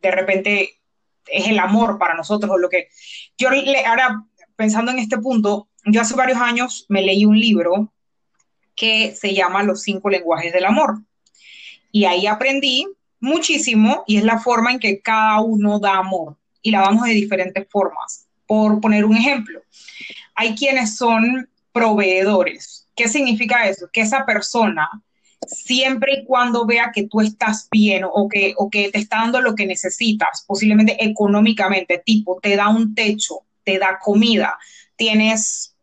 [0.00, 0.80] de repente
[1.26, 2.88] es el amor para nosotros o lo que
[3.36, 3.50] yo
[3.86, 4.24] ahora
[4.56, 7.92] pensando en este punto, yo hace varios años me leí un libro
[8.78, 11.00] que se llama Los cinco lenguajes del amor.
[11.90, 12.86] Y ahí aprendí
[13.20, 17.12] muchísimo y es la forma en que cada uno da amor y la damos de
[17.12, 18.26] diferentes formas.
[18.46, 19.60] Por poner un ejemplo,
[20.34, 23.88] hay quienes son proveedores ¿Qué significa eso?
[23.92, 24.90] Que esa persona,
[25.46, 29.40] siempre y cuando vea que tú estás bien o que, o que te está dando
[29.40, 34.58] lo que necesitas, posiblemente económicamente, tipo, te da un techo, te da comida,
[34.96, 35.76] tienes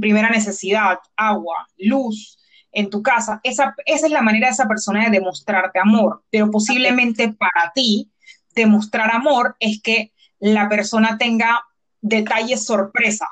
[0.00, 2.38] primera necesidad, agua, luz
[2.72, 6.50] en tu casa, esa, esa es la manera de esa persona de demostrarte amor, pero
[6.50, 8.10] posiblemente para ti,
[8.54, 11.64] demostrar amor es que la persona tenga
[12.00, 13.26] detalles sorpresa,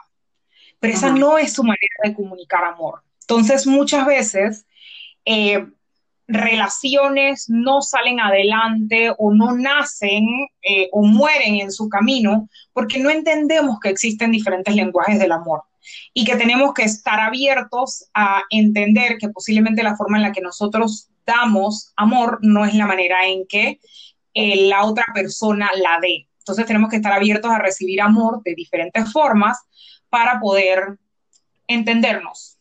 [0.78, 3.02] pero esa no es su manera de comunicar amor.
[3.20, 4.66] Entonces, muchas veces
[5.24, 5.66] eh,
[6.26, 10.24] relaciones no salen adelante o no nacen
[10.62, 15.64] eh, o mueren en su camino porque no entendemos que existen diferentes lenguajes del amor
[16.14, 20.40] y que tenemos que estar abiertos a entender que posiblemente la forma en la que
[20.40, 23.80] nosotros damos amor no es la manera en que
[24.34, 26.28] eh, la otra persona la dé.
[26.38, 29.58] Entonces tenemos que estar abiertos a recibir amor de diferentes formas
[30.08, 30.98] para poder
[31.68, 32.58] entendernos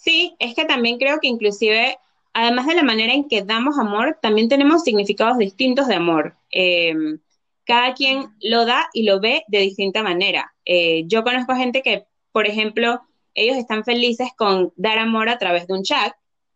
[0.00, 1.98] Sí, es que también creo que inclusive,
[2.32, 6.36] además de la manera en que damos amor, también tenemos significados distintos de amor.
[6.50, 6.94] Eh,
[7.66, 10.54] cada quien lo da y lo ve de distinta manera.
[10.64, 13.00] Eh, yo conozco gente que, por ejemplo,
[13.34, 16.12] ellos están felices con dar amor a través de un chat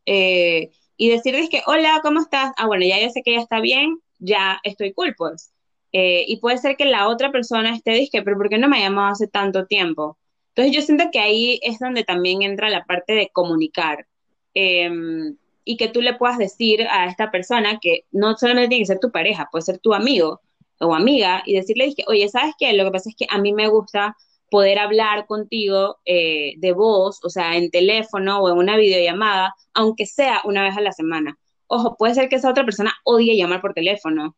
[0.07, 2.53] eh, y decirles que, hola, ¿cómo estás?
[2.57, 5.53] Ah, bueno, ya yo sé que ya está bien, ya estoy cool, pues.
[5.93, 8.89] y puede ser que la otra persona esté disque, pero ¿por qué no me ha
[8.89, 10.19] llamado hace tanto tiempo?
[10.55, 14.07] Entonces yo siento que ahí es donde también entra la parte de comunicar
[14.55, 18.87] em, y que tú le puedas decir a esta persona que no solamente tiene que
[18.87, 20.41] ser tu pareja, puede ser tu amigo
[20.81, 22.73] o amiga y decirle, oye, ¿sabes qué?
[22.73, 24.17] Lo que pasa es que a mí me gusta
[24.55, 30.07] poder hablar contigo eh, de voz, o sea, en teléfono o en una videollamada, aunque
[30.07, 31.37] sea una vez a la semana.
[31.67, 34.37] Ojo, puede ser que esa otra persona odie llamar por teléfono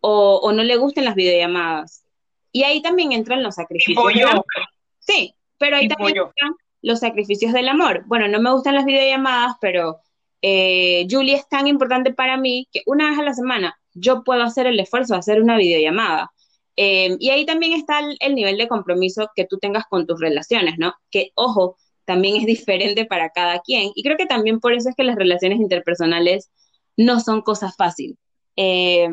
[0.00, 2.04] o, o no le gusten las videollamadas.
[2.50, 4.04] Y ahí también entran los sacrificios.
[4.98, 8.02] Sí, pero ahí también están los sacrificios del amor.
[8.06, 10.00] Bueno, no me gustan las videollamadas, pero
[10.42, 14.42] eh, Julie es tan importante para mí que una vez a la semana yo puedo
[14.42, 16.32] hacer el esfuerzo de hacer una videollamada.
[16.76, 20.74] Eh, y ahí también está el, nivel de compromiso que tú tengas con tus relaciones,
[20.78, 20.94] ¿no?
[21.10, 23.90] Que, ojo, también es diferente para cada quien.
[23.94, 26.50] Y creo que también por eso es que las relaciones interpersonales
[26.96, 28.16] no son cosas fáciles.
[28.56, 29.08] Eh,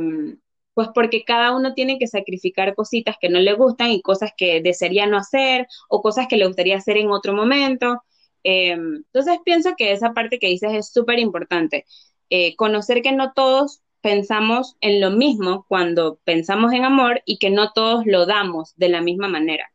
[0.80, 4.62] pues porque cada uno tiene que sacrificar cositas que no le gustan y cosas que
[4.62, 8.02] desearía no hacer o cosas que le gustaría hacer en otro momento.
[8.44, 11.86] Em, entonces pienso que esa parte que dices es súper importante.
[12.30, 17.50] Eh, conocer que no todos pensamos en lo mismo cuando pensamos en amor y que
[17.50, 19.72] no todos lo damos de la misma manera.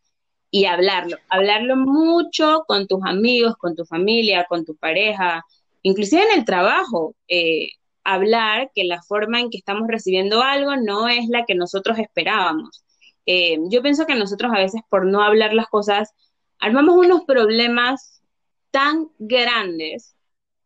[0.50, 5.44] Y hablarlo, hablarlo mucho con tus amigos, con tu familia, con tu pareja,
[5.82, 7.14] inclusive en el trabajo.
[7.28, 7.70] Eh,
[8.04, 12.84] hablar que la forma en que estamos recibiendo algo no es la que nosotros esperábamos.
[13.26, 16.12] Eh, yo pienso que nosotros a veces por no hablar las cosas
[16.58, 18.22] armamos unos problemas
[18.70, 20.14] tan grandes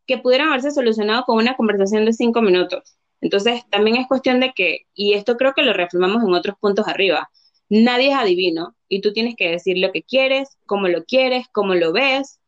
[0.05, 2.98] que pudieran haberse solucionado con una conversación de cinco minutos.
[3.21, 6.87] Entonces, también es cuestión de que, y esto creo que lo reafirmamos en otros puntos
[6.87, 7.29] arriba,
[7.69, 11.75] nadie es adivino y tú tienes que decir lo que quieres, cómo lo quieres, cómo
[11.75, 12.39] lo ves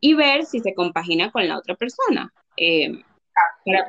[0.00, 2.32] y ver si se compagina con la otra persona.
[2.56, 3.02] Eh,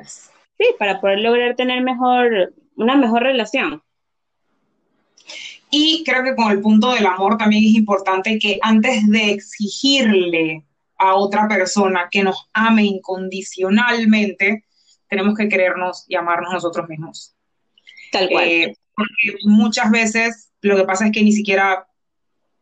[0.06, 3.82] sí, para poder lograr tener mejor, una mejor relación.
[5.70, 10.66] Y creo que con el punto del amor también es importante que antes de exigirle
[10.98, 14.64] a otra persona que nos ame incondicionalmente,
[15.12, 17.36] tenemos que querernos y amarnos nosotros mismos.
[18.10, 18.48] Tal cual.
[18.48, 21.86] Eh, porque muchas veces lo que pasa es que ni siquiera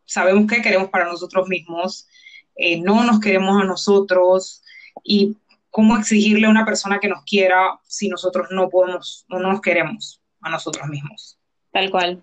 [0.05, 2.09] sabemos qué queremos para nosotros mismos,
[2.57, 4.65] eh, no nos queremos a nosotros
[5.05, 5.37] y
[5.71, 9.61] ¿cómo exigirle a una persona que nos quiera si nosotros no podemos o no nos
[9.61, 11.39] queremos a nosotros mismos?
[11.71, 12.21] Tal cual,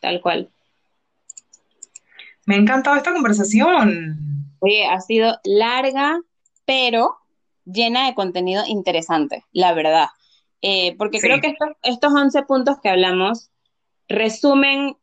[0.00, 0.50] tal cual.
[2.46, 4.46] Me ha encantado esta conversación.
[4.60, 6.20] Oye, ha sido larga,
[6.64, 7.23] pero
[7.64, 10.08] llena de contenido interesante, la verdad.
[10.62, 13.50] Eh, porque creo que estos, estos 11 puntos que hablamos
[14.08, 14.96] resumen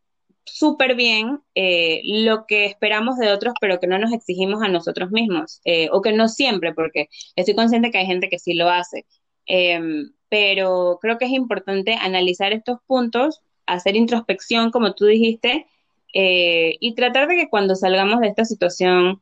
[0.43, 5.11] súper bien eh, lo que esperamos de otros, pero que no nos exigimos a nosotros
[5.11, 8.69] mismos, eh, o que no siempre, porque estoy consciente que hay gente que sí lo
[8.69, 9.05] hace.
[9.45, 15.67] Em, pero creo que es importante analizar estos puntos, hacer introspección, como tú dijiste,
[16.13, 19.21] eh, y tratar de que cuando salgamos de esta situación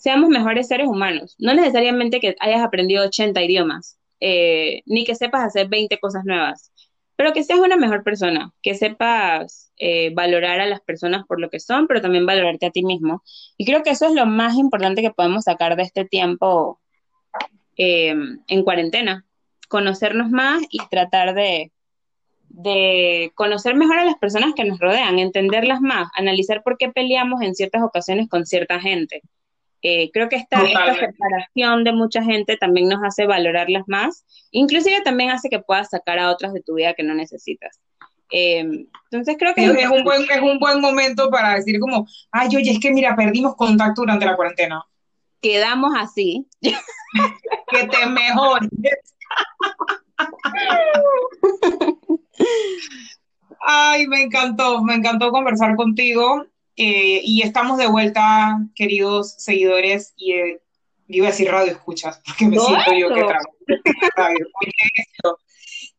[0.00, 1.36] seamos mejores seres humanos.
[1.38, 6.72] No necesariamente que hayas aprendido 80 idiomas, ni que sepas hacer 20 cosas nuevas,
[7.20, 11.50] pero que seas una mejor persona, que sepas eh, valorar a las personas por lo
[11.50, 13.22] que son, pero también valorarte a ti mismo.
[13.58, 16.80] Y creo que eso es lo más importante que podemos sacar de este tiempo
[17.76, 18.14] eh,
[18.48, 19.26] en cuarentena,
[19.68, 21.72] conocernos más y tratar de,
[22.48, 27.42] de conocer mejor a las personas que nos rodean, entenderlas más, analizar por qué peleamos
[27.42, 29.20] en ciertas ocasiones con cierta gente.
[29.82, 35.00] Eh, creo que esta, esta, separación de mucha gente también nos hace valorarlas más, inclusive
[35.02, 37.80] también hace que puedas sacar a otras de tu vida que no necesitas.
[38.32, 42.54] Eh, entonces creo que es, un buen, es un buen momento para decir como, ay,
[42.56, 44.84] oye, es que mira, perdimos contacto durante la cuarentena.
[45.40, 46.46] Quedamos así.
[46.60, 48.68] que te mejores.
[53.62, 56.46] Ay, me encantó, me encantó conversar contigo.
[56.82, 60.62] Eh, y estamos de vuelta, queridos seguidores, y eh,
[61.08, 63.54] iba a decir radio escuchas, porque me siento yo que trabajo
[64.16, 64.46] radio.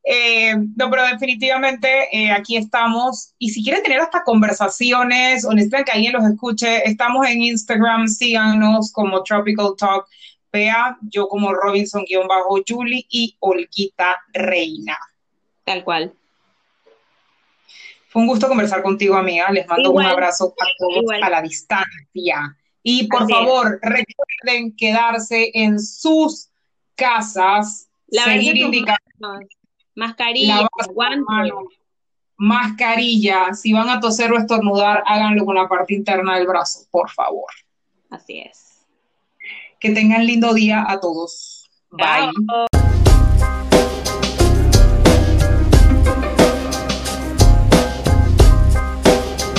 [0.04, 3.36] Eh, no, pero definitivamente eh, aquí estamos.
[3.38, 8.08] Y si quieren tener hasta conversaciones o necesitan que alguien los escuche, estamos en Instagram,
[8.08, 10.08] síganos como Tropical Talk.
[10.52, 14.98] Vea, yo como Robinson-Julie y Olquita Reina.
[15.64, 16.16] Tal cual.
[18.12, 19.50] Fue un gusto conversar contigo, amiga.
[19.52, 22.58] Les mando un abrazo a todos a la distancia.
[22.84, 26.50] Y por favor, recuerden quedarse en sus
[26.96, 29.50] casas, seguir indicaciones.
[29.96, 30.68] Mascarilla,
[32.36, 33.54] Mascarilla.
[33.54, 37.50] Si van a toser o estornudar, háganlo con la parte interna del brazo, por favor.
[38.10, 38.86] Así es.
[39.80, 41.70] Que tengan lindo día a todos.
[41.92, 42.32] Bye.